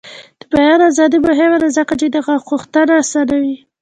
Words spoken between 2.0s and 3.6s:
د حق غوښتنه اسانوي.